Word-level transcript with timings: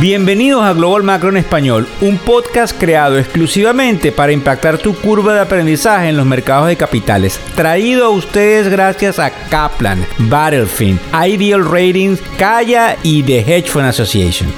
Bienvenidos 0.00 0.62
a 0.62 0.74
Global 0.74 1.02
Macro 1.02 1.28
en 1.28 1.38
Español, 1.38 1.88
un 2.00 2.18
podcast 2.18 2.78
creado 2.78 3.18
exclusivamente 3.18 4.12
para 4.12 4.30
impactar 4.30 4.78
tu 4.78 4.94
curva 4.94 5.34
de 5.34 5.40
aprendizaje 5.40 6.08
en 6.08 6.16
los 6.16 6.24
mercados 6.24 6.68
de 6.68 6.76
capitales. 6.76 7.40
Traído 7.56 8.06
a 8.06 8.10
ustedes 8.10 8.68
gracias 8.68 9.18
a 9.18 9.32
Kaplan, 9.48 10.06
Battlefield, 10.30 11.00
Ideal 11.12 11.64
Ratings, 11.64 12.22
Kaya 12.38 12.96
y 13.02 13.24
The 13.24 13.40
Hedge 13.40 13.66
Fund 13.70 13.86
Association. 13.86 14.48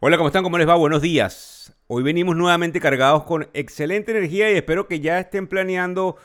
Hola, 0.00 0.16
¿cómo 0.16 0.26
están? 0.26 0.42
¿Cómo 0.42 0.58
les 0.58 0.68
va? 0.68 0.74
Buenos 0.74 1.02
días. 1.02 1.72
Hoy 1.86 2.02
venimos 2.02 2.34
nuevamente 2.34 2.80
cargados 2.80 3.22
con 3.22 3.48
excelente 3.54 4.10
energía 4.10 4.50
y 4.50 4.56
espero 4.56 4.88
que 4.88 4.98
ya 4.98 5.20
estén 5.20 5.46
planeando 5.46 6.16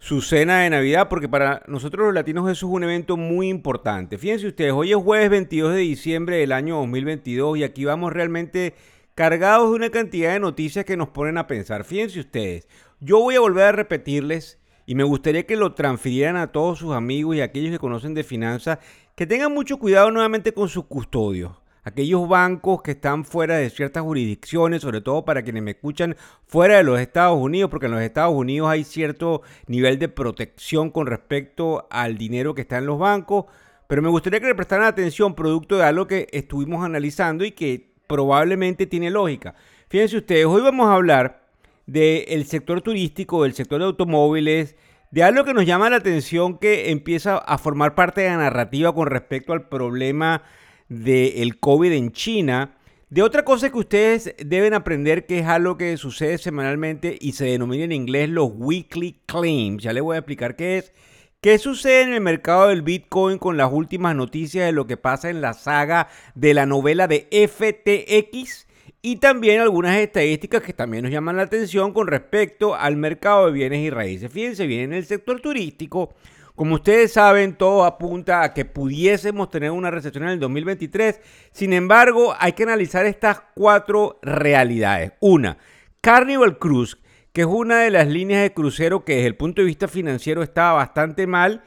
su 0.00 0.22
cena 0.22 0.60
de 0.60 0.70
Navidad, 0.70 1.08
porque 1.10 1.28
para 1.28 1.62
nosotros 1.68 2.06
los 2.06 2.14
latinos 2.14 2.50
eso 2.50 2.66
es 2.66 2.72
un 2.72 2.82
evento 2.82 3.18
muy 3.18 3.50
importante. 3.50 4.16
Fíjense 4.16 4.48
ustedes, 4.48 4.72
hoy 4.72 4.92
es 4.92 4.96
jueves 4.96 5.28
22 5.28 5.74
de 5.74 5.80
diciembre 5.80 6.36
del 6.38 6.52
año 6.52 6.78
2022 6.78 7.58
y 7.58 7.64
aquí 7.64 7.84
vamos 7.84 8.10
realmente 8.10 8.72
cargados 9.14 9.68
de 9.68 9.76
una 9.76 9.90
cantidad 9.90 10.32
de 10.32 10.40
noticias 10.40 10.86
que 10.86 10.96
nos 10.96 11.10
ponen 11.10 11.36
a 11.36 11.46
pensar. 11.46 11.84
Fíjense 11.84 12.18
ustedes, 12.18 12.66
yo 12.98 13.20
voy 13.20 13.34
a 13.34 13.40
volver 13.40 13.64
a 13.64 13.72
repetirles 13.72 14.58
y 14.86 14.94
me 14.94 15.04
gustaría 15.04 15.44
que 15.44 15.56
lo 15.56 15.74
transfirieran 15.74 16.36
a 16.36 16.50
todos 16.50 16.78
sus 16.78 16.94
amigos 16.94 17.36
y 17.36 17.42
a 17.42 17.44
aquellos 17.44 17.70
que 17.70 17.78
conocen 17.78 18.14
de 18.14 18.24
finanzas, 18.24 18.78
que 19.14 19.26
tengan 19.26 19.52
mucho 19.52 19.76
cuidado 19.78 20.10
nuevamente 20.10 20.54
con 20.54 20.70
sus 20.70 20.86
custodios 20.86 21.59
aquellos 21.82 22.28
bancos 22.28 22.82
que 22.82 22.92
están 22.92 23.24
fuera 23.24 23.56
de 23.56 23.70
ciertas 23.70 24.02
jurisdicciones, 24.02 24.82
sobre 24.82 25.00
todo 25.00 25.24
para 25.24 25.42
quienes 25.42 25.62
me 25.62 25.72
escuchan 25.72 26.16
fuera 26.46 26.76
de 26.76 26.84
los 26.84 27.00
Estados 27.00 27.38
Unidos, 27.38 27.70
porque 27.70 27.86
en 27.86 27.92
los 27.92 28.02
Estados 28.02 28.34
Unidos 28.34 28.68
hay 28.68 28.84
cierto 28.84 29.42
nivel 29.66 29.98
de 29.98 30.08
protección 30.08 30.90
con 30.90 31.06
respecto 31.06 31.86
al 31.90 32.18
dinero 32.18 32.54
que 32.54 32.62
está 32.62 32.78
en 32.78 32.86
los 32.86 32.98
bancos, 32.98 33.46
pero 33.86 34.02
me 34.02 34.08
gustaría 34.08 34.40
que 34.40 34.46
le 34.46 34.54
prestaran 34.54 34.86
atención 34.86 35.34
producto 35.34 35.76
de 35.76 35.84
algo 35.84 36.06
que 36.06 36.28
estuvimos 36.32 36.84
analizando 36.84 37.44
y 37.44 37.52
que 37.52 37.92
probablemente 38.06 38.86
tiene 38.86 39.10
lógica. 39.10 39.54
Fíjense 39.88 40.18
ustedes, 40.18 40.46
hoy 40.46 40.62
vamos 40.62 40.88
a 40.88 40.94
hablar 40.94 41.48
del 41.86 42.44
sector 42.46 42.82
turístico, 42.82 43.42
del 43.42 43.54
sector 43.54 43.80
de 43.80 43.86
automóviles, 43.86 44.76
de 45.10 45.24
algo 45.24 45.44
que 45.44 45.54
nos 45.54 45.66
llama 45.66 45.90
la 45.90 45.96
atención 45.96 46.58
que 46.58 46.90
empieza 46.90 47.38
a 47.38 47.58
formar 47.58 47.96
parte 47.96 48.20
de 48.20 48.28
la 48.28 48.36
narrativa 48.36 48.94
con 48.94 49.08
respecto 49.08 49.52
al 49.52 49.68
problema 49.68 50.44
del 50.90 51.58
COVID 51.58 51.92
en 51.92 52.10
China, 52.10 52.76
de 53.08 53.22
otra 53.22 53.44
cosa 53.44 53.70
que 53.70 53.78
ustedes 53.78 54.34
deben 54.44 54.74
aprender 54.74 55.24
que 55.24 55.38
es 55.38 55.46
algo 55.46 55.78
que 55.78 55.96
sucede 55.96 56.36
semanalmente 56.36 57.16
y 57.18 57.32
se 57.32 57.46
denomina 57.46 57.84
en 57.84 57.92
inglés 57.92 58.28
los 58.28 58.50
weekly 58.54 59.20
claims. 59.24 59.82
Ya 59.82 59.92
les 59.92 60.02
voy 60.02 60.16
a 60.16 60.18
explicar 60.18 60.56
qué 60.56 60.78
es. 60.78 60.92
¿Qué 61.40 61.58
sucede 61.58 62.02
en 62.02 62.12
el 62.12 62.20
mercado 62.20 62.68
del 62.68 62.82
Bitcoin 62.82 63.38
con 63.38 63.56
las 63.56 63.72
últimas 63.72 64.14
noticias 64.14 64.66
de 64.66 64.72
lo 64.72 64.86
que 64.86 64.98
pasa 64.98 65.30
en 65.30 65.40
la 65.40 65.54
saga 65.54 66.08
de 66.34 66.52
la 66.52 66.66
novela 66.66 67.08
de 67.08 67.28
FTX? 67.30 68.66
Y 69.00 69.16
también 69.16 69.60
algunas 69.60 69.96
estadísticas 69.96 70.62
que 70.62 70.74
también 70.74 71.04
nos 71.04 71.12
llaman 71.12 71.36
la 71.36 71.44
atención 71.44 71.94
con 71.94 72.08
respecto 72.08 72.74
al 72.74 72.96
mercado 72.96 73.46
de 73.46 73.52
bienes 73.52 73.80
y 73.80 73.90
raíces. 73.90 74.30
Fíjense 74.30 74.66
bien, 74.66 74.80
en 74.80 74.92
el 74.94 75.06
sector 75.06 75.40
turístico 75.40 76.14
como 76.60 76.74
ustedes 76.74 77.14
saben, 77.14 77.54
todo 77.54 77.86
apunta 77.86 78.42
a 78.42 78.52
que 78.52 78.66
pudiésemos 78.66 79.48
tener 79.48 79.70
una 79.70 79.90
recesión 79.90 80.24
en 80.24 80.28
el 80.28 80.40
2023. 80.40 81.18
Sin 81.52 81.72
embargo, 81.72 82.34
hay 82.38 82.52
que 82.52 82.64
analizar 82.64 83.06
estas 83.06 83.40
cuatro 83.54 84.18
realidades. 84.20 85.12
Una, 85.20 85.56
Carnival 86.02 86.58
Cruise, 86.58 86.98
que 87.32 87.40
es 87.40 87.46
una 87.46 87.78
de 87.78 87.90
las 87.90 88.08
líneas 88.08 88.42
de 88.42 88.52
crucero 88.52 89.06
que 89.06 89.14
desde 89.14 89.28
el 89.28 89.36
punto 89.36 89.62
de 89.62 89.68
vista 89.68 89.88
financiero 89.88 90.42
estaba 90.42 90.74
bastante 90.74 91.26
mal. 91.26 91.62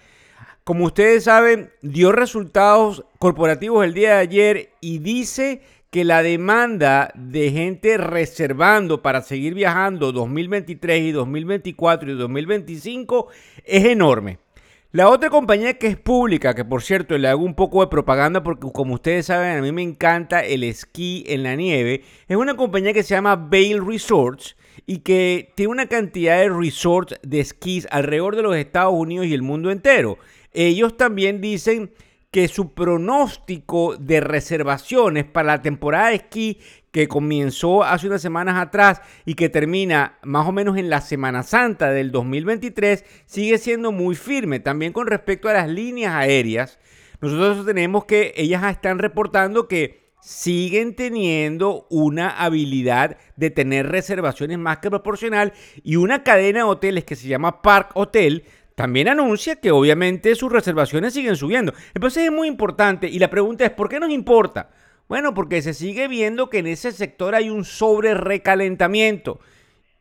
Como 0.64 0.86
ustedes 0.86 1.24
saben, 1.24 1.72
dio 1.82 2.12
resultados 2.12 3.04
corporativos 3.18 3.84
el 3.84 3.96
día 3.96 4.10
de 4.12 4.20
ayer 4.20 4.70
y 4.80 5.00
dice 5.00 5.64
que 5.90 6.04
la 6.04 6.22
demanda 6.22 7.12
de 7.16 7.50
gente 7.50 7.98
reservando 7.98 9.02
para 9.02 9.24
seguir 9.24 9.56
viajando 9.56 10.12
2023 10.12 11.02
y 11.02 11.12
2024 11.12 12.12
y 12.12 12.16
2025 12.16 13.30
es 13.66 13.86
enorme. 13.86 14.38
La 14.94 15.10
otra 15.10 15.32
compañía 15.32 15.80
que 15.80 15.88
es 15.88 15.98
pública, 15.98 16.54
que 16.54 16.64
por 16.64 16.84
cierto 16.84 17.18
le 17.18 17.28
hago 17.28 17.44
un 17.44 17.56
poco 17.56 17.82
de 17.82 17.88
propaganda 17.88 18.44
porque 18.44 18.72
como 18.72 18.94
ustedes 18.94 19.26
saben 19.26 19.58
a 19.58 19.62
mí 19.64 19.72
me 19.72 19.82
encanta 19.82 20.46
el 20.46 20.64
esquí 20.64 21.24
en 21.26 21.42
la 21.42 21.56
nieve, 21.56 22.04
es 22.28 22.38
una 22.38 22.56
compañía 22.56 22.94
que 22.94 23.02
se 23.02 23.16
llama 23.16 23.36
Vail 23.36 23.84
Resorts 23.84 24.56
y 24.86 25.00
que 25.00 25.52
tiene 25.56 25.72
una 25.72 25.88
cantidad 25.88 26.38
de 26.38 26.50
resorts 26.50 27.16
de 27.24 27.40
esquís 27.40 27.88
alrededor 27.90 28.36
de 28.36 28.44
los 28.44 28.56
Estados 28.56 28.94
Unidos 28.94 29.26
y 29.26 29.34
el 29.34 29.42
mundo 29.42 29.72
entero. 29.72 30.20
Ellos 30.52 30.96
también 30.96 31.42
dicen 31.42 31.90
que 32.34 32.48
su 32.48 32.74
pronóstico 32.74 33.96
de 33.96 34.20
reservaciones 34.20 35.24
para 35.24 35.50
la 35.50 35.62
temporada 35.62 36.10
de 36.10 36.16
esquí 36.16 36.58
que 36.92 37.08
comenzó 37.08 37.84
hace 37.84 38.08
unas 38.08 38.24
semanas 38.24 38.60
atrás 38.60 39.02
y 39.24 39.36
que 39.36 39.50
termina 39.50 40.18
más 40.24 40.48
o 40.48 40.52
menos 40.52 40.76
en 40.78 40.90
la 40.90 41.02
Semana 41.02 41.44
Santa 41.44 41.92
del 41.92 42.12
2023, 42.12 43.06
sigue 43.28 43.60
siendo 43.60 43.92
muy 43.92 44.16
firme. 44.16 44.60
También 44.60 44.94
con 44.94 45.06
respecto 45.06 45.48
a 45.48 45.54
las 45.54 45.70
líneas 45.70 46.16
aéreas, 46.16 46.80
nosotros 47.22 47.68
tenemos 47.68 48.06
que 48.06 48.34
ellas 48.36 48.64
están 48.64 48.98
reportando 48.98 49.68
que 49.68 50.02
siguen 50.20 50.96
teniendo 50.96 51.86
una 51.92 52.30
habilidad 52.30 53.18
de 53.36 53.52
tener 53.52 53.90
reservaciones 53.90 54.58
más 54.58 54.80
que 54.80 54.90
proporcional 54.90 55.54
y 55.84 55.98
una 55.98 56.24
cadena 56.24 56.60
de 56.60 56.64
hoteles 56.64 57.04
que 57.04 57.16
se 57.16 57.28
llama 57.28 57.62
Park 57.62 57.92
Hotel 57.94 58.46
también 58.76 59.08
anuncia 59.08 59.56
que 59.58 59.72
obviamente 59.72 60.36
sus 60.36 60.52
reservaciones 60.52 61.14
siguen 61.14 61.36
subiendo. 61.36 61.74
Entonces 61.94 62.26
es 62.26 62.32
muy 62.32 62.48
importante 62.48 63.08
y 63.08 63.20
la 63.20 63.30
pregunta 63.30 63.66
es, 63.66 63.72
¿por 63.72 63.90
qué 63.90 64.00
nos 64.00 64.10
importa? 64.10 64.70
Bueno, 65.08 65.34
porque 65.34 65.62
se 65.62 65.74
sigue 65.74 66.08
viendo 66.08 66.50
que 66.50 66.60
en 66.60 66.68
ese 66.68 66.92
sector 66.92 67.36
hay 67.36 67.50
un 67.50 67.66
sobre 67.66 68.14
recalentamiento. 68.14 69.40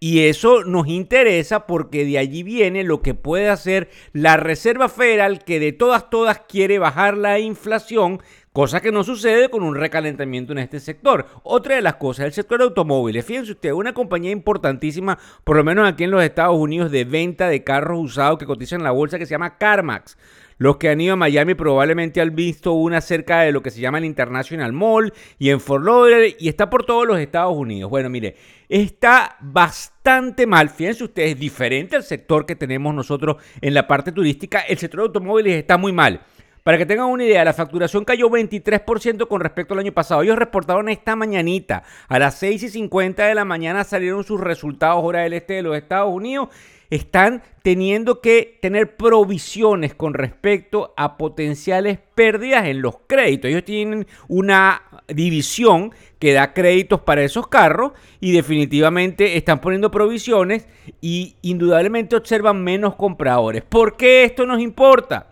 Y 0.01 0.27
eso 0.27 0.65
nos 0.65 0.89
interesa 0.89 1.67
porque 1.67 2.05
de 2.05 2.19
allí 2.19 2.43
viene 2.43 2.83
lo 2.83 3.03
que 3.03 3.15
puede 3.15 3.49
hacer 3.49 3.89
la 4.13 4.37
Reserva 4.37 4.89
Federal 4.89 5.45
que 5.45 5.61
de 5.61 5.73
todas, 5.73 6.11
todas 6.11 6.41
quiere 6.41 6.81
bajar 6.81 7.17
la 7.17 7.39
inflación, 7.39 8.21
cosa 8.53 8.81
que 8.81 8.93
no 8.93 9.03
sucede 9.03 9.49
con 9.49 9.63
un 9.63 9.75
recalentamiento 9.75 10.53
en 10.53 10.59
este 10.59 10.79
sector. 10.79 11.27
Otra 11.43 11.77
de 11.77 11.83
las 11.83 11.95
cosas, 11.95 12.27
el 12.27 12.33
sector 12.33 12.61
automóviles. 12.63 13.25
Fíjense 13.25 13.53
ustedes, 13.53 13.75
una 13.75 13.95
compañía 13.95 14.31
importantísima, 14.31 15.19
por 15.45 15.57
lo 15.57 15.65
menos 15.65 15.89
aquí 15.89 16.05
en 16.05 16.11
los 16.11 16.23
Estados 16.23 16.57
Unidos, 16.57 16.91
de 16.91 17.05
venta 17.05 17.49
de 17.49 17.65
carros 17.65 17.99
usados 18.01 18.39
que 18.39 18.47
cotizan 18.47 18.81
en 18.81 18.85
la 18.85 18.91
bolsa 18.91 19.19
que 19.19 19.27
se 19.27 19.33
llama 19.33 19.57
CarMax. 19.59 20.17
Los 20.59 20.77
que 20.77 20.91
han 20.91 21.01
ido 21.01 21.15
a 21.15 21.17
Miami 21.17 21.55
probablemente 21.55 22.21
han 22.21 22.37
visto 22.37 22.73
una 22.75 23.01
cerca 23.01 23.41
de 23.41 23.51
lo 23.51 23.63
que 23.63 23.71
se 23.71 23.81
llama 23.81 23.99
el 23.99 24.05
International 24.05 24.73
Mall 24.73 25.13
y 25.39 25.51
en 25.51 25.61
Fort 25.61 25.85
Lauderdale 25.85 26.37
y 26.39 26.49
está 26.49 26.71
por 26.71 26.85
todos 26.85 27.05
los 27.05 27.19
Estados 27.19 27.57
Unidos. 27.57 27.91
Bueno, 27.91 28.09
mire, 28.11 28.37
está 28.69 29.39
bastante 29.41 30.47
mal. 30.47 30.69
Fíjense 30.69 31.03
ustedes, 31.03 31.37
diferente 31.37 31.97
al 31.97 32.05
sector 32.05 32.47
que 32.47 32.55
tenemos 32.55 32.95
nosotros 32.95 33.39
en 33.61 33.75
la 33.75 33.89
parte 33.89 34.13
turística, 34.13 34.61
el 34.61 34.79
sector 34.79 35.01
de 35.01 35.07
automóviles 35.07 35.55
está 35.55 35.79
muy 35.79 35.91
mal. 35.91 36.21
Para 36.63 36.79
que 36.79 36.87
tengan 36.87 37.07
una 37.07 37.25
idea, 37.25 37.45
la 37.45 37.53
facturación 37.53 38.05
cayó 38.05 38.29
23% 38.31 39.27
con 39.27 39.41
respecto 39.41 39.75
al 39.75 39.81
año 39.81 39.93
pasado. 39.93 40.23
Ellos 40.23 40.39
reportaron 40.39 40.89
esta 40.89 41.17
mañanita, 41.17 41.83
a 42.09 42.19
las 42.19 42.37
6 42.37 42.63
y 42.63 42.69
50 42.69 43.27
de 43.27 43.35
la 43.35 43.45
mañana 43.45 43.85
salieron 43.85 44.23
sus 44.23 44.41
resultados 44.41 45.03
hora 45.03 45.21
del 45.21 45.33
este 45.33 45.55
de 45.55 45.63
los 45.63 45.77
Estados 45.77 46.13
Unidos 46.13 46.49
están 46.93 47.43
teniendo 47.63 48.21
que 48.21 48.59
tener 48.61 48.97
provisiones 48.97 49.95
con 49.95 50.13
respecto 50.13 50.93
a 50.99 51.17
potenciales 51.17 51.99
pérdidas 52.15 52.67
en 52.67 52.83
los 52.83 52.97
créditos. 53.07 53.49
Ellos 53.49 53.65
tienen 53.65 54.07
una 54.29 54.83
división 55.09 55.93
que 56.19 56.35
da 56.35 56.53
créditos 56.53 57.01
para 57.01 57.23
esos 57.23 57.47
carros 57.47 57.93
y 58.21 58.33
definitivamente 58.33 59.39
están 59.39 59.63
poniendo 59.63 59.91
provisiones 59.91 60.67
y 61.01 61.37
indudablemente 61.41 62.15
observan 62.15 62.63
menos 62.63 62.95
compradores. 62.97 63.63
¿Por 63.63 63.97
qué 63.97 64.25
esto 64.25 64.45
nos 64.45 64.61
importa? 64.61 65.32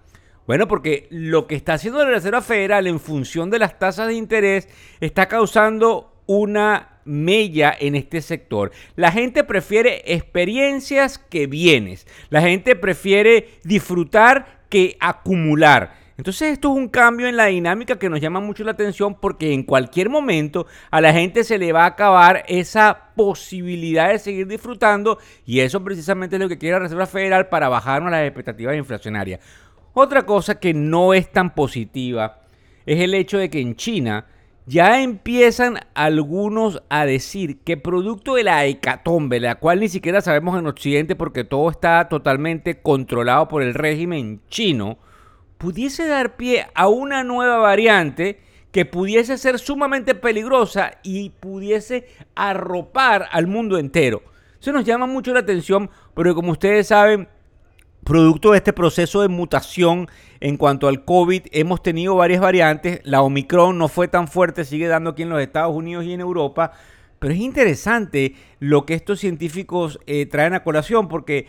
Bueno, 0.50 0.66
porque 0.66 1.06
lo 1.10 1.46
que 1.46 1.54
está 1.54 1.74
haciendo 1.74 2.00
la 2.00 2.10
Reserva 2.10 2.40
Federal 2.40 2.88
en 2.88 2.98
función 2.98 3.50
de 3.50 3.60
las 3.60 3.78
tasas 3.78 4.08
de 4.08 4.14
interés 4.14 4.68
está 4.98 5.28
causando 5.28 6.12
una 6.26 6.98
mella 7.04 7.72
en 7.78 7.94
este 7.94 8.20
sector. 8.20 8.72
La 8.96 9.12
gente 9.12 9.44
prefiere 9.44 10.02
experiencias 10.06 11.18
que 11.18 11.46
bienes. 11.46 12.04
La 12.30 12.42
gente 12.42 12.74
prefiere 12.74 13.60
disfrutar 13.62 14.64
que 14.68 14.96
acumular. 14.98 16.00
Entonces 16.20 16.52
esto 16.52 16.72
es 16.72 16.76
un 16.76 16.88
cambio 16.88 17.28
en 17.28 17.36
la 17.38 17.46
dinámica 17.46 17.98
que 17.98 18.10
nos 18.10 18.20
llama 18.20 18.40
mucho 18.40 18.64
la 18.64 18.72
atención 18.72 19.14
porque 19.14 19.54
en 19.54 19.62
cualquier 19.62 20.10
momento 20.10 20.66
a 20.90 21.00
la 21.00 21.14
gente 21.14 21.44
se 21.44 21.58
le 21.58 21.72
va 21.72 21.84
a 21.84 21.86
acabar 21.86 22.44
esa 22.48 23.12
posibilidad 23.14 24.10
de 24.10 24.18
seguir 24.18 24.46
disfrutando 24.46 25.18
y 25.46 25.60
eso 25.60 25.82
precisamente 25.82 26.36
es 26.36 26.42
lo 26.42 26.48
que 26.48 26.58
quiere 26.58 26.74
la 26.74 26.80
Reserva 26.80 27.06
Federal 27.06 27.48
para 27.48 27.70
bajarnos 27.70 28.10
las 28.10 28.24
expectativas 28.24 28.76
inflacionarias. 28.76 29.40
Otra 29.92 30.24
cosa 30.24 30.60
que 30.60 30.72
no 30.72 31.14
es 31.14 31.32
tan 31.32 31.54
positiva 31.54 32.42
es 32.86 33.00
el 33.00 33.14
hecho 33.14 33.38
de 33.38 33.50
que 33.50 33.60
en 33.60 33.76
China 33.76 34.26
ya 34.66 35.02
empiezan 35.02 35.80
algunos 35.94 36.82
a 36.88 37.04
decir 37.04 37.58
que 37.58 37.76
producto 37.76 38.34
de 38.34 38.44
la 38.44 38.66
hecatombe, 38.66 39.40
la 39.40 39.56
cual 39.56 39.80
ni 39.80 39.88
siquiera 39.88 40.20
sabemos 40.20 40.56
en 40.58 40.68
Occidente 40.68 41.16
porque 41.16 41.42
todo 41.42 41.70
está 41.70 42.08
totalmente 42.08 42.80
controlado 42.80 43.48
por 43.48 43.62
el 43.62 43.74
régimen 43.74 44.40
chino, 44.48 44.98
pudiese 45.58 46.06
dar 46.06 46.36
pie 46.36 46.66
a 46.74 46.86
una 46.86 47.24
nueva 47.24 47.58
variante 47.58 48.38
que 48.70 48.84
pudiese 48.84 49.38
ser 49.38 49.58
sumamente 49.58 50.14
peligrosa 50.14 50.92
y 51.02 51.30
pudiese 51.30 52.06
arropar 52.36 53.26
al 53.32 53.48
mundo 53.48 53.76
entero. 53.76 54.22
Eso 54.60 54.72
nos 54.72 54.84
llama 54.84 55.06
mucho 55.06 55.34
la 55.34 55.40
atención 55.40 55.90
porque 56.14 56.34
como 56.34 56.52
ustedes 56.52 56.86
saben, 56.86 57.28
producto 58.04 58.52
de 58.52 58.58
este 58.58 58.72
proceso 58.72 59.22
de 59.22 59.28
mutación 59.28 60.08
en 60.40 60.56
cuanto 60.56 60.88
al 60.88 61.04
COVID, 61.04 61.42
hemos 61.52 61.82
tenido 61.82 62.16
varias 62.16 62.40
variantes. 62.40 63.00
La 63.04 63.22
Omicron 63.22 63.78
no 63.78 63.88
fue 63.88 64.08
tan 64.08 64.28
fuerte, 64.28 64.64
sigue 64.64 64.88
dando 64.88 65.10
aquí 65.10 65.22
en 65.22 65.30
los 65.30 65.40
Estados 65.40 65.74
Unidos 65.74 66.04
y 66.04 66.12
en 66.12 66.20
Europa, 66.20 66.72
pero 67.18 67.34
es 67.34 67.40
interesante 67.40 68.34
lo 68.60 68.86
que 68.86 68.94
estos 68.94 69.20
científicos 69.20 70.00
eh, 70.06 70.24
traen 70.24 70.54
a 70.54 70.64
colación, 70.64 71.06
porque 71.06 71.46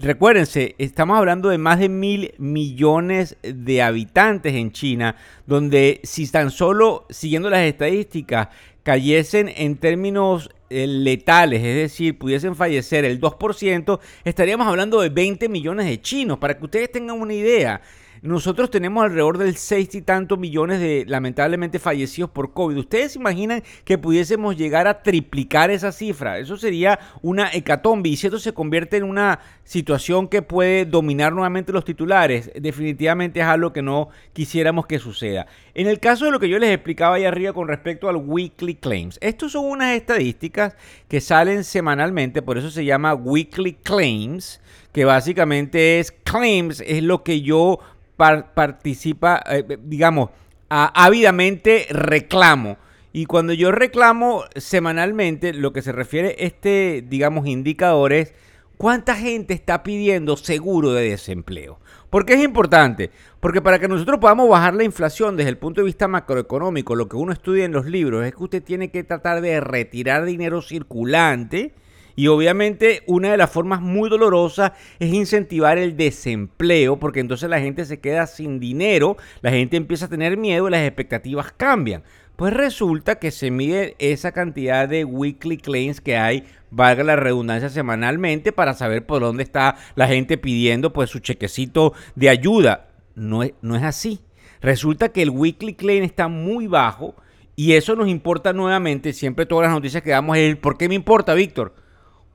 recuérdense, 0.00 0.76
estamos 0.78 1.18
hablando 1.18 1.48
de 1.48 1.58
más 1.58 1.80
de 1.80 1.88
mil 1.88 2.34
millones 2.38 3.36
de 3.42 3.82
habitantes 3.82 4.54
en 4.54 4.70
China, 4.70 5.16
donde 5.44 6.00
si 6.04 6.30
tan 6.30 6.52
solo 6.52 7.04
siguiendo 7.10 7.50
las 7.50 7.62
estadísticas 7.62 8.48
cayesen 8.84 9.50
en 9.56 9.76
términos 9.76 10.50
letales, 10.70 11.62
es 11.62 11.76
decir, 11.76 12.18
pudiesen 12.18 12.54
fallecer 12.54 13.04
el 13.04 13.20
2%, 13.20 14.00
estaríamos 14.24 14.66
hablando 14.66 15.00
de 15.00 15.08
20 15.08 15.48
millones 15.48 15.86
de 15.86 16.00
chinos, 16.00 16.38
para 16.38 16.58
que 16.58 16.64
ustedes 16.64 16.92
tengan 16.92 17.20
una 17.20 17.34
idea. 17.34 17.80
Nosotros 18.22 18.70
tenemos 18.70 19.04
alrededor 19.04 19.38
del 19.38 19.56
6 19.56 19.94
y 19.94 20.02
tantos 20.02 20.38
millones 20.38 20.80
de 20.80 21.04
lamentablemente 21.06 21.78
fallecidos 21.78 22.30
por 22.30 22.52
COVID. 22.52 22.76
¿Ustedes 22.76 23.16
imaginan 23.16 23.62
que 23.84 23.98
pudiésemos 23.98 24.56
llegar 24.56 24.88
a 24.88 25.02
triplicar 25.02 25.70
esa 25.70 25.92
cifra? 25.92 26.38
Eso 26.38 26.56
sería 26.56 26.98
una 27.22 27.50
hecatombe 27.52 28.08
y 28.08 28.16
si 28.16 28.26
esto 28.26 28.38
se 28.38 28.52
convierte 28.52 28.96
en 28.96 29.04
una 29.04 29.38
situación 29.64 30.28
que 30.28 30.42
puede 30.42 30.84
dominar 30.84 31.32
nuevamente 31.32 31.72
los 31.72 31.84
titulares, 31.84 32.50
definitivamente 32.54 33.40
es 33.40 33.46
algo 33.46 33.72
que 33.72 33.82
no 33.82 34.08
quisiéramos 34.32 34.86
que 34.86 34.98
suceda. 34.98 35.46
En 35.74 35.86
el 35.86 36.00
caso 36.00 36.24
de 36.24 36.30
lo 36.30 36.40
que 36.40 36.48
yo 36.48 36.58
les 36.58 36.70
explicaba 36.70 37.16
ahí 37.16 37.24
arriba 37.24 37.52
con 37.52 37.68
respecto 37.68 38.08
al 38.08 38.16
Weekly 38.16 38.74
Claims, 38.76 39.18
estos 39.20 39.52
son 39.52 39.66
unas 39.66 39.94
estadísticas 39.94 40.74
que 41.08 41.20
salen 41.20 41.64
semanalmente, 41.64 42.42
por 42.42 42.58
eso 42.58 42.70
se 42.70 42.84
llama 42.84 43.14
Weekly 43.14 43.74
Claims, 43.74 44.60
que 44.92 45.04
básicamente 45.04 46.00
es 46.00 46.10
claims, 46.10 46.82
es 46.86 47.02
lo 47.02 47.22
que 47.22 47.42
yo 47.42 47.78
participa, 48.18 49.42
eh, 49.46 49.78
digamos, 49.82 50.30
ávidamente 50.68 51.86
reclamo. 51.88 52.76
Y 53.12 53.24
cuando 53.24 53.54
yo 53.54 53.72
reclamo 53.72 54.44
semanalmente, 54.56 55.54
lo 55.54 55.72
que 55.72 55.80
se 55.80 55.92
refiere 55.92 56.36
este, 56.40 57.02
digamos, 57.08 57.46
indicador 57.46 58.12
es 58.12 58.34
cuánta 58.76 59.14
gente 59.14 59.54
está 59.54 59.82
pidiendo 59.82 60.36
seguro 60.36 60.92
de 60.92 61.10
desempleo. 61.10 61.78
¿Por 62.10 62.26
qué 62.26 62.34
es 62.34 62.42
importante? 62.42 63.10
Porque 63.40 63.62
para 63.62 63.78
que 63.78 63.88
nosotros 63.88 64.18
podamos 64.18 64.48
bajar 64.48 64.74
la 64.74 64.84
inflación 64.84 65.36
desde 65.36 65.50
el 65.50 65.58
punto 65.58 65.80
de 65.80 65.86
vista 65.86 66.08
macroeconómico, 66.08 66.96
lo 66.96 67.08
que 67.08 67.16
uno 67.16 67.32
estudia 67.32 67.64
en 67.64 67.72
los 67.72 67.86
libros 67.86 68.24
es 68.26 68.34
que 68.34 68.42
usted 68.42 68.62
tiene 68.62 68.90
que 68.90 69.04
tratar 69.04 69.40
de 69.40 69.60
retirar 69.60 70.24
dinero 70.24 70.60
circulante 70.60 71.72
y 72.18 72.26
obviamente 72.26 73.04
una 73.06 73.30
de 73.30 73.36
las 73.36 73.48
formas 73.48 73.80
muy 73.80 74.10
dolorosas 74.10 74.72
es 74.98 75.14
incentivar 75.14 75.78
el 75.78 75.96
desempleo, 75.96 76.98
porque 76.98 77.20
entonces 77.20 77.48
la 77.48 77.60
gente 77.60 77.84
se 77.84 78.00
queda 78.00 78.26
sin 78.26 78.58
dinero, 78.58 79.16
la 79.40 79.52
gente 79.52 79.76
empieza 79.76 80.06
a 80.06 80.08
tener 80.08 80.36
miedo 80.36 80.66
y 80.66 80.72
las 80.72 80.84
expectativas 80.84 81.52
cambian. 81.56 82.02
Pues 82.34 82.52
resulta 82.52 83.20
que 83.20 83.30
se 83.30 83.52
mide 83.52 83.94
esa 84.00 84.32
cantidad 84.32 84.88
de 84.88 85.04
weekly 85.04 85.58
claims 85.58 86.00
que 86.00 86.16
hay, 86.16 86.42
valga 86.72 87.04
la 87.04 87.14
redundancia, 87.14 87.68
semanalmente 87.68 88.50
para 88.50 88.74
saber 88.74 89.06
por 89.06 89.20
dónde 89.20 89.44
está 89.44 89.76
la 89.94 90.08
gente 90.08 90.38
pidiendo 90.38 90.92
pues 90.92 91.10
su 91.10 91.20
chequecito 91.20 91.92
de 92.16 92.30
ayuda. 92.30 92.88
No 93.14 93.44
es, 93.44 93.52
no 93.62 93.76
es 93.76 93.84
así. 93.84 94.18
Resulta 94.60 95.10
que 95.10 95.22
el 95.22 95.30
weekly 95.30 95.74
claim 95.74 96.02
está 96.02 96.26
muy 96.26 96.66
bajo 96.66 97.14
y 97.54 97.74
eso 97.74 97.94
nos 97.94 98.08
importa 98.08 98.52
nuevamente. 98.52 99.12
Siempre 99.12 99.46
todas 99.46 99.66
las 99.66 99.72
noticias 99.72 100.02
que 100.02 100.10
damos 100.10 100.36
es 100.36 100.56
¿por 100.56 100.76
qué 100.76 100.88
me 100.88 100.96
importa, 100.96 101.34
Víctor? 101.34 101.86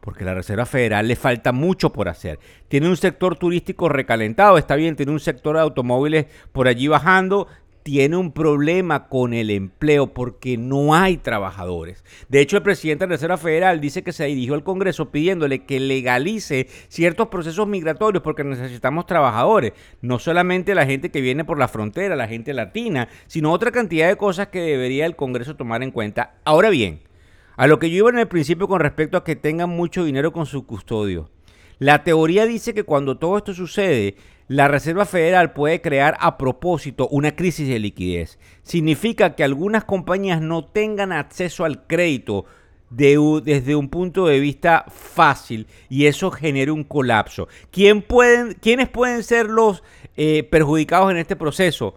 Porque 0.04 0.26
la 0.26 0.34
Reserva 0.34 0.66
Federal 0.66 1.08
le 1.08 1.16
falta 1.16 1.54
mucho 1.54 1.94
por 1.94 2.10
hacer. 2.10 2.38
Tiene 2.68 2.90
un 2.90 2.98
sector 2.98 3.38
turístico 3.38 3.88
recalentado, 3.88 4.58
está 4.58 4.76
bien, 4.76 4.98
tiene 4.98 5.14
un 5.14 5.22
sector 5.22 5.56
de 5.56 5.62
automóviles 5.62 6.26
por 6.52 6.68
allí 6.68 6.90
bajando, 6.90 7.48
tiene 7.84 8.18
un 8.18 8.34
problema 8.34 9.08
con 9.08 9.34
el 9.34 9.50
empleo 9.50 10.14
porque 10.14 10.58
no 10.58 10.94
hay 10.94 11.16
trabajadores. 11.16 12.04
De 12.28 12.42
hecho, 12.42 12.58
el 12.58 12.64
presidente 12.64 13.06
de 13.06 13.10
la 13.10 13.16
Reserva 13.16 13.38
Federal 13.38 13.80
dice 13.80 14.04
que 14.04 14.12
se 14.12 14.26
dirigió 14.26 14.56
al 14.56 14.66
Congreso 14.66 15.10
pidiéndole 15.10 15.60
que 15.60 15.80
legalice 15.80 16.68
ciertos 16.90 17.30
procesos 17.30 17.66
migratorios 17.66 18.24
porque 18.24 18.44
necesitamos 18.44 19.06
trabajadores. 19.06 19.72
No 20.02 20.20
solamente 20.20 20.76
la 20.76 20.86
gente 20.86 21.12
que 21.12 21.22
viene 21.22 21.46
por 21.46 21.58
la 21.58 21.70
frontera, 21.70 22.18
la 22.18 22.28
gente 22.28 22.54
latina, 22.54 23.08
sino 23.28 23.54
otra 23.54 23.72
cantidad 23.72 24.10
de 24.10 24.18
cosas 24.18 24.48
que 24.48 24.60
debería 24.60 25.06
el 25.06 25.16
Congreso 25.16 25.56
tomar 25.56 25.82
en 25.82 25.92
cuenta. 25.92 26.36
Ahora 26.44 26.70
bien, 26.70 27.00
a 27.56 27.68
lo 27.68 27.80
que 27.80 27.90
yo 27.90 27.98
iba 27.98 28.10
en 28.10 28.20
el 28.20 28.28
principio 28.28 28.68
con 28.68 28.80
respecto 28.80 29.18
a 29.18 29.24
que 29.24 29.36
tengan 29.36 29.70
mucho 29.70 30.04
dinero 30.04 30.32
con 30.32 30.46
su 30.46 30.66
custodio. 30.66 31.30
La 31.80 32.04
teoría 32.04 32.46
dice 32.46 32.74
que 32.74 32.84
cuando 32.84 33.18
todo 33.18 33.38
esto 33.38 33.54
sucede, 33.54 34.16
la 34.48 34.68
Reserva 34.68 35.06
Federal 35.06 35.54
puede 35.54 35.82
crear 35.82 36.18
a 36.20 36.38
propósito 36.38 37.08
una 37.10 37.36
crisis 37.36 37.68
de 37.68 37.80
liquidez. 37.80 38.40
Significa 38.62 39.36
que 39.36 39.44
algunas 39.44 39.84
compañías 39.84 40.42
no 40.42 40.66
tengan 40.66 41.12
acceso 41.12 41.66
al 41.66 41.88
crédito 41.88 42.46
desde 42.90 43.76
un 43.76 43.90
punto 43.90 44.28
de 44.28 44.40
vista 44.40 44.86
fácil 44.88 45.68
y 45.90 46.06
eso 46.06 46.30
genere 46.30 46.72
un 46.72 46.84
colapso. 46.84 47.48
¿Quién 47.72 48.02
pueden, 48.02 48.54
¿Quiénes 48.62 48.90
pueden 48.90 49.24
ser 49.24 49.50
los 49.50 49.84
eh, 50.16 50.44
perjudicados 50.44 51.10
en 51.10 51.18
este 51.18 51.36
proceso? 51.36 51.96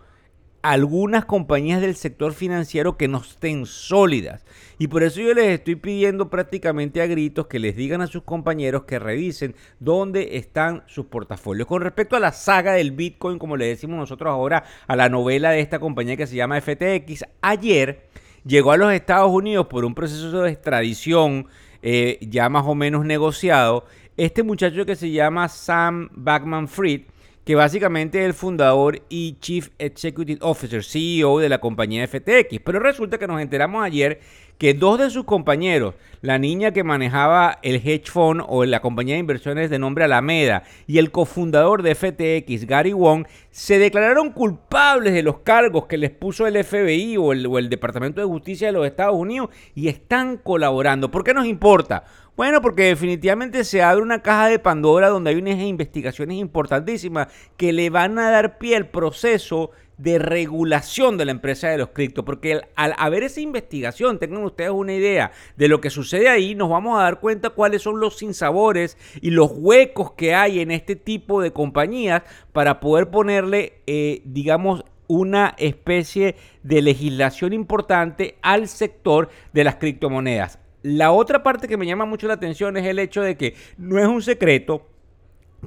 Algunas 0.70 1.24
compañías 1.24 1.80
del 1.80 1.94
sector 1.94 2.32
financiero 2.32 2.96
que 2.96 3.08
no 3.08 3.18
estén 3.18 3.66
sólidas. 3.66 4.44
Y 4.78 4.88
por 4.88 5.02
eso 5.02 5.20
yo 5.20 5.32
les 5.32 5.46
estoy 5.46 5.76
pidiendo 5.76 6.28
prácticamente 6.28 7.00
a 7.00 7.06
gritos 7.06 7.46
que 7.46 7.58
les 7.58 7.76
digan 7.76 8.02
a 8.02 8.08
sus 8.08 8.24
compañeros 8.24 8.84
que 8.84 8.98
revisen 8.98 9.54
dónde 9.78 10.36
están 10.36 10.82
sus 10.86 11.06
portafolios. 11.06 11.68
Con 11.68 11.82
respecto 11.82 12.16
a 12.16 12.20
la 12.20 12.32
saga 12.32 12.72
del 12.72 12.90
Bitcoin, 12.90 13.38
como 13.38 13.56
le 13.56 13.66
decimos 13.66 13.96
nosotros 13.96 14.30
ahora 14.30 14.64
a 14.86 14.96
la 14.96 15.08
novela 15.08 15.50
de 15.50 15.60
esta 15.60 15.78
compañía 15.78 16.16
que 16.16 16.26
se 16.26 16.36
llama 16.36 16.60
FTX, 16.60 17.24
ayer 17.42 18.08
llegó 18.44 18.72
a 18.72 18.76
los 18.76 18.92
Estados 18.92 19.30
Unidos 19.30 19.68
por 19.68 19.84
un 19.84 19.94
proceso 19.94 20.42
de 20.42 20.50
extradición 20.50 21.46
eh, 21.80 22.18
ya 22.22 22.48
más 22.48 22.66
o 22.66 22.74
menos 22.74 23.04
negociado. 23.04 23.86
Este 24.16 24.42
muchacho 24.42 24.84
que 24.84 24.96
se 24.96 25.10
llama 25.10 25.48
Sam 25.48 26.08
Backman 26.12 26.66
Fried 26.66 27.02
que 27.46 27.54
básicamente 27.54 28.18
es 28.18 28.26
el 28.26 28.34
fundador 28.34 29.02
y 29.08 29.36
Chief 29.38 29.68
Executive 29.78 30.40
Officer, 30.42 30.82
CEO 30.82 31.38
de 31.38 31.48
la 31.48 31.60
compañía 31.60 32.04
FTX. 32.08 32.58
Pero 32.64 32.80
resulta 32.80 33.18
que 33.18 33.28
nos 33.28 33.40
enteramos 33.40 33.84
ayer 33.84 34.18
que 34.58 34.74
dos 34.74 34.98
de 34.98 35.10
sus 35.10 35.24
compañeros, 35.24 35.94
la 36.22 36.38
niña 36.38 36.72
que 36.72 36.82
manejaba 36.82 37.58
el 37.62 37.76
hedge 37.76 38.10
fund 38.10 38.42
o 38.46 38.64
la 38.64 38.80
compañía 38.80 39.14
de 39.14 39.20
inversiones 39.20 39.70
de 39.70 39.78
nombre 39.78 40.04
Alameda 40.04 40.62
y 40.86 40.98
el 40.98 41.10
cofundador 41.10 41.82
de 41.82 41.94
FTX, 41.94 42.66
Gary 42.66 42.92
Wong, 42.92 43.26
se 43.50 43.78
declararon 43.78 44.32
culpables 44.32 45.12
de 45.12 45.22
los 45.22 45.38
cargos 45.40 45.86
que 45.86 45.98
les 45.98 46.10
puso 46.10 46.46
el 46.46 46.62
FBI 46.62 47.16
o 47.16 47.32
el, 47.32 47.46
o 47.46 47.58
el 47.58 47.68
Departamento 47.68 48.20
de 48.20 48.26
Justicia 48.26 48.68
de 48.68 48.72
los 48.72 48.86
Estados 48.86 49.14
Unidos 49.14 49.50
y 49.74 49.88
están 49.88 50.38
colaborando. 50.38 51.10
¿Por 51.10 51.22
qué 51.22 51.34
nos 51.34 51.46
importa? 51.46 52.04
Bueno, 52.36 52.60
porque 52.60 52.82
definitivamente 52.82 53.64
se 53.64 53.82
abre 53.82 54.02
una 54.02 54.20
caja 54.20 54.48
de 54.48 54.58
Pandora 54.58 55.08
donde 55.08 55.30
hay 55.30 55.36
unas 55.36 55.58
investigaciones 55.58 56.36
importantísimas 56.36 57.28
que 57.56 57.72
le 57.72 57.88
van 57.88 58.18
a 58.18 58.30
dar 58.30 58.58
pie 58.58 58.76
al 58.76 58.88
proceso 58.88 59.70
de 59.98 60.18
regulación 60.18 61.16
de 61.16 61.24
la 61.24 61.30
empresa 61.30 61.68
de 61.68 61.78
los 61.78 61.90
criptos, 61.90 62.24
porque 62.24 62.60
al 62.74 62.94
haber 62.98 63.22
esa 63.22 63.40
investigación, 63.40 64.18
tengan 64.18 64.44
ustedes 64.44 64.70
una 64.70 64.92
idea 64.92 65.32
de 65.56 65.68
lo 65.68 65.80
que 65.80 65.90
sucede 65.90 66.28
ahí, 66.28 66.54
nos 66.54 66.68
vamos 66.68 66.98
a 66.98 67.02
dar 67.02 67.20
cuenta 67.20 67.50
cuáles 67.50 67.82
son 67.82 67.98
los 68.00 68.18
sinsabores 68.18 68.98
y 69.20 69.30
los 69.30 69.50
huecos 69.54 70.12
que 70.12 70.34
hay 70.34 70.60
en 70.60 70.70
este 70.70 70.96
tipo 70.96 71.40
de 71.40 71.52
compañías 71.52 72.22
para 72.52 72.80
poder 72.80 73.10
ponerle, 73.10 73.80
eh, 73.86 74.22
digamos, 74.24 74.84
una 75.08 75.54
especie 75.58 76.36
de 76.62 76.82
legislación 76.82 77.52
importante 77.52 78.36
al 78.42 78.68
sector 78.68 79.30
de 79.52 79.64
las 79.64 79.76
criptomonedas. 79.76 80.58
La 80.82 81.10
otra 81.12 81.42
parte 81.42 81.68
que 81.68 81.76
me 81.76 81.86
llama 81.86 82.04
mucho 82.04 82.28
la 82.28 82.34
atención 82.34 82.76
es 82.76 82.84
el 82.86 82.98
hecho 82.98 83.22
de 83.22 83.36
que 83.36 83.54
no 83.78 83.98
es 83.98 84.06
un 84.06 84.22
secreto 84.22 84.86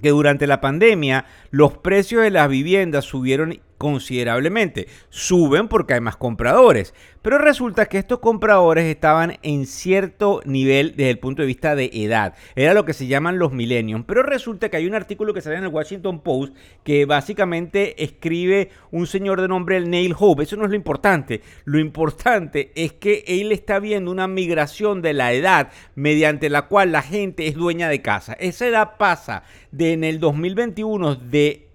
que 0.01 0.09
durante 0.09 0.47
la 0.47 0.61
pandemia 0.61 1.25
los 1.51 1.77
precios 1.77 2.23
de 2.23 2.31
las 2.31 2.47
viviendas 2.47 3.05
subieron 3.05 3.59
considerablemente. 3.79 4.87
Suben 5.09 5.67
porque 5.67 5.95
hay 5.95 6.01
más 6.01 6.17
compradores. 6.17 6.93
Pero 7.23 7.37
resulta 7.37 7.87
que 7.87 7.97
estos 7.97 8.19
compradores 8.19 8.85
estaban 8.85 9.39
en 9.41 9.65
cierto 9.65 10.41
nivel 10.45 10.91
desde 10.95 11.09
el 11.09 11.19
punto 11.19 11.41
de 11.41 11.47
vista 11.47 11.75
de 11.75 11.89
edad. 11.93 12.35
Era 12.55 12.73
lo 12.73 12.85
que 12.85 12.93
se 12.93 13.07
llaman 13.07 13.39
los 13.39 13.51
millennials. 13.51 14.05
Pero 14.05 14.21
resulta 14.23 14.69
que 14.69 14.77
hay 14.77 14.85
un 14.85 14.95
artículo 14.95 15.33
que 15.33 15.41
sale 15.41 15.57
en 15.57 15.63
el 15.63 15.69
Washington 15.69 16.21
Post 16.21 16.55
que 16.83 17.05
básicamente 17.05 18.03
escribe 18.03 18.69
un 18.91 19.07
señor 19.07 19.41
de 19.41 19.47
nombre 19.47 19.79
Neil 19.81 20.15
Hope. 20.17 20.43
Eso 20.43 20.55
no 20.55 20.65
es 20.65 20.69
lo 20.69 20.75
importante. 20.75 21.41
Lo 21.65 21.79
importante 21.79 22.71
es 22.75 22.93
que 22.93 23.23
él 23.27 23.51
está 23.51 23.79
viendo 23.79 24.11
una 24.11 24.27
migración 24.27 25.01
de 25.01 25.13
la 25.13 25.33
edad 25.33 25.71
mediante 25.95 26.49
la 26.49 26.63
cual 26.63 26.91
la 26.91 27.01
gente 27.01 27.47
es 27.47 27.55
dueña 27.55 27.89
de 27.89 28.01
casa. 28.01 28.33
Esa 28.33 28.67
edad 28.67 28.97
pasa 28.97 29.43
de 29.71 29.93
en 29.93 30.03
el 30.03 30.19
2021 30.19 31.15
de 31.15 31.68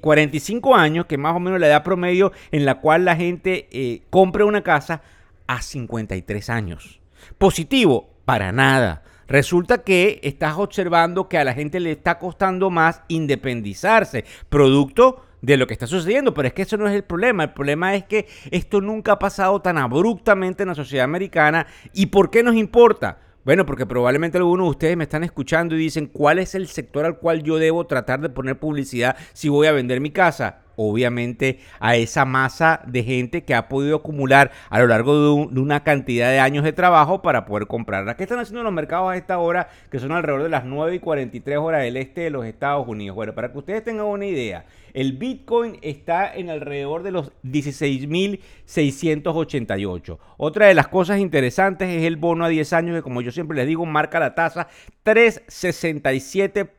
45 0.00 0.70
eh, 0.70 0.80
años, 0.80 1.06
que 1.06 1.18
más 1.18 1.34
o 1.34 1.40
menos 1.40 1.60
la 1.60 1.68
edad 1.68 1.82
promedio 1.82 2.32
en 2.50 2.64
la 2.64 2.80
cual 2.80 3.04
la 3.04 3.16
gente 3.16 3.68
eh, 3.70 4.02
compra 4.10 4.44
una 4.44 4.62
casa, 4.62 5.02
a 5.48 5.62
53 5.62 6.50
años. 6.50 7.00
Positivo, 7.38 8.10
para 8.24 8.52
nada. 8.52 9.02
Resulta 9.26 9.78
que 9.78 10.20
estás 10.22 10.56
observando 10.56 11.28
que 11.28 11.38
a 11.38 11.44
la 11.44 11.54
gente 11.54 11.80
le 11.80 11.92
está 11.92 12.18
costando 12.18 12.70
más 12.70 13.02
independizarse, 13.08 14.24
producto 14.48 15.24
de 15.42 15.56
lo 15.56 15.66
que 15.66 15.74
está 15.74 15.86
sucediendo, 15.86 16.34
pero 16.34 16.48
es 16.48 16.54
que 16.54 16.62
eso 16.62 16.76
no 16.76 16.86
es 16.88 16.94
el 16.94 17.04
problema. 17.04 17.44
El 17.44 17.52
problema 17.52 17.94
es 17.94 18.04
que 18.04 18.26
esto 18.50 18.80
nunca 18.80 19.12
ha 19.12 19.18
pasado 19.18 19.60
tan 19.60 19.78
abruptamente 19.78 20.62
en 20.62 20.70
la 20.70 20.74
sociedad 20.74 21.04
americana. 21.04 21.66
¿Y 21.92 22.06
por 22.06 22.30
qué 22.30 22.42
nos 22.42 22.54
importa? 22.54 23.18
Bueno, 23.48 23.64
porque 23.64 23.86
probablemente 23.86 24.36
algunos 24.36 24.66
de 24.66 24.70
ustedes 24.72 24.96
me 24.98 25.04
están 25.04 25.24
escuchando 25.24 25.74
y 25.74 25.78
dicen, 25.78 26.04
¿cuál 26.04 26.38
es 26.38 26.54
el 26.54 26.68
sector 26.68 27.06
al 27.06 27.18
cual 27.18 27.42
yo 27.42 27.56
debo 27.56 27.86
tratar 27.86 28.20
de 28.20 28.28
poner 28.28 28.60
publicidad 28.60 29.16
si 29.32 29.48
voy 29.48 29.66
a 29.66 29.72
vender 29.72 30.02
mi 30.02 30.10
casa? 30.10 30.64
Obviamente 30.78 31.58
a 31.80 31.96
esa 31.96 32.24
masa 32.24 32.80
de 32.86 33.02
gente 33.02 33.42
que 33.42 33.54
ha 33.54 33.68
podido 33.68 33.96
acumular 33.96 34.52
a 34.70 34.78
lo 34.78 34.86
largo 34.86 35.14
de, 35.14 35.30
una 35.60 35.82
cantidad 35.82 36.30
de 36.30 36.38
años 36.38 36.62
de 36.64 36.72
trabajo 36.72 37.20
para 37.20 37.44
poder 37.44 37.66
comprarla. 37.66 38.16
¿Qué 38.16 38.22
están 38.22 38.38
haciendo 38.38 38.62
los 38.62 38.72
mercados 38.72 39.10
a 39.10 39.16
esta 39.16 39.38
hora? 39.38 39.68
Que 39.90 39.98
son 39.98 40.12
alrededor 40.12 40.44
de 40.44 40.50
las 40.50 40.64
9 40.64 40.94
y 40.94 41.00
43 41.00 41.58
horas 41.58 41.82
del 41.82 41.96
este 41.96 42.20
de 42.22 42.30
los 42.30 42.46
Estados 42.46 42.86
Unidos. 42.86 43.16
Bueno, 43.16 43.34
para 43.34 43.50
que 43.50 43.58
ustedes 43.58 43.82
tengan 43.82 44.06
una 44.06 44.26
idea, 44.26 44.66
el 44.94 45.14
Bitcoin 45.14 45.80
está 45.82 46.32
en 46.32 46.48
alrededor 46.48 47.02
de 47.02 47.10
los 47.10 47.32
16.688. 47.42 50.18
Otra 50.36 50.68
de 50.68 50.74
las 50.74 50.86
cosas 50.86 51.18
interesantes 51.18 51.88
es 51.88 52.04
el 52.04 52.14
bono 52.16 52.44
a 52.44 52.48
10 52.48 52.72
años 52.72 52.94
que 52.94 53.02
como 53.02 53.20
yo 53.20 53.32
siempre 53.32 53.56
les 53.56 53.66
digo 53.66 53.84
marca 53.84 54.20
la 54.20 54.36
tasa 54.36 54.68
367 55.02 56.70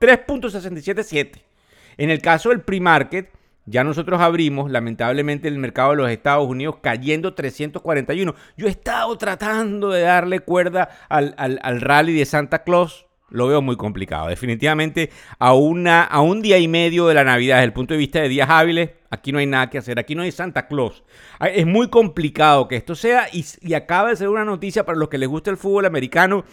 3.677. 0.00 1.53
En 1.96 2.10
el 2.10 2.20
caso 2.20 2.50
del 2.50 2.60
pre-market, 2.60 3.30
ya 3.66 3.82
nosotros 3.82 4.20
abrimos, 4.20 4.70
lamentablemente, 4.70 5.48
el 5.48 5.58
mercado 5.58 5.90
de 5.90 5.96
los 5.96 6.10
Estados 6.10 6.46
Unidos 6.46 6.76
cayendo 6.82 7.34
341. 7.34 8.34
Yo 8.56 8.66
he 8.66 8.70
estado 8.70 9.16
tratando 9.16 9.90
de 9.90 10.02
darle 10.02 10.40
cuerda 10.40 10.90
al, 11.08 11.80
rally 11.80 12.12
de 12.14 12.26
Santa 12.26 12.62
Claus. 12.62 13.06
Lo 13.30 13.46
veo 13.48 13.62
muy 13.62 13.76
complicado. 13.76 14.28
Definitivamente, 14.28 15.10
a, 15.38 15.54
una, 15.54 16.02
a 16.04 16.20
un 16.20 16.42
día 16.42 16.58
y 16.58 16.68
medio 16.68 17.06
de 17.06 17.14
la 17.14 17.24
Navidad, 17.24 17.56
desde 17.56 17.64
el 17.64 17.72
punto 17.72 17.94
de 17.94 17.98
vista 17.98 18.20
de 18.20 18.28
días 18.28 18.50
hábiles, 18.50 18.90
aquí 19.10 19.32
no 19.32 19.38
hay 19.38 19.46
nada 19.46 19.70
que 19.70 19.78
hacer. 19.78 19.98
Aquí 19.98 20.14
no 20.14 20.22
hay 20.22 20.30
Santa 20.30 20.66
Claus. 20.66 21.02
Es 21.40 21.66
muy 21.66 21.88
complicado 21.88 22.68
que 22.68 22.76
esto 22.76 22.94
sea. 22.94 23.28
Y, 23.32 23.46
y 23.62 23.72
acaba 23.72 24.10
de 24.10 24.16
ser 24.16 24.28
una 24.28 24.44
noticia 24.44 24.84
para 24.84 24.98
los 24.98 25.08
que 25.08 25.18
les 25.18 25.28
gusta 25.28 25.50
el 25.50 25.56
fútbol 25.56 25.86
americano 25.86 26.44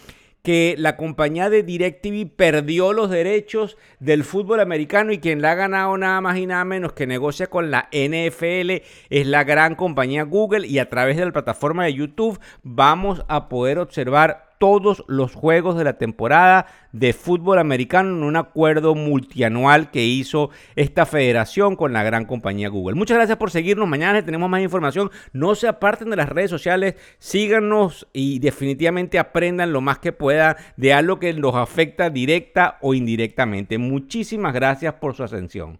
que 0.43 0.75
la 0.77 0.97
compañía 0.97 1.49
de 1.49 1.63
DirecTV 1.63 2.29
perdió 2.35 2.93
los 2.93 3.09
derechos 3.09 3.77
del 3.99 4.23
fútbol 4.23 4.59
americano 4.59 5.11
y 5.11 5.19
quien 5.19 5.41
la 5.41 5.51
ha 5.51 5.55
ganado 5.55 5.97
nada 5.97 6.19
más 6.21 6.37
y 6.37 6.47
nada 6.47 6.65
menos 6.65 6.93
que 6.93 7.07
negocia 7.07 7.47
con 7.47 7.71
la 7.71 7.89
NFL 7.91 8.83
es 9.09 9.27
la 9.27 9.43
gran 9.43 9.75
compañía 9.75 10.23
Google 10.23 10.67
y 10.67 10.79
a 10.79 10.89
través 10.89 11.17
de 11.17 11.25
la 11.25 11.31
plataforma 11.31 11.85
de 11.85 11.93
YouTube 11.93 12.39
vamos 12.63 13.23
a 13.27 13.49
poder 13.49 13.79
observar 13.79 14.50
todos 14.61 15.03
los 15.07 15.33
juegos 15.33 15.75
de 15.75 15.83
la 15.83 15.93
temporada 15.93 16.67
de 16.91 17.13
fútbol 17.13 17.57
americano 17.57 18.15
en 18.15 18.21
un 18.21 18.35
acuerdo 18.35 18.93
multianual 18.93 19.89
que 19.89 20.05
hizo 20.05 20.51
esta 20.75 21.07
federación 21.07 21.75
con 21.75 21.93
la 21.93 22.03
gran 22.03 22.25
compañía 22.25 22.69
Google. 22.69 22.95
Muchas 22.95 23.17
gracias 23.17 23.39
por 23.39 23.49
seguirnos. 23.49 23.87
Mañana 23.87 24.23
tenemos 24.23 24.51
más 24.51 24.61
información. 24.61 25.09
No 25.33 25.55
se 25.55 25.67
aparten 25.67 26.11
de 26.11 26.15
las 26.15 26.29
redes 26.29 26.51
sociales, 26.51 26.93
síganos 27.17 28.07
y 28.13 28.37
definitivamente 28.37 29.17
aprendan 29.17 29.73
lo 29.73 29.81
más 29.81 29.97
que 29.97 30.11
puedan 30.11 30.55
de 30.77 30.93
algo 30.93 31.17
que 31.17 31.33
los 31.33 31.55
afecta 31.55 32.11
directa 32.11 32.77
o 32.81 32.93
indirectamente. 32.93 33.79
Muchísimas 33.79 34.53
gracias 34.53 34.93
por 34.93 35.15
su 35.15 35.23
atención. 35.23 35.79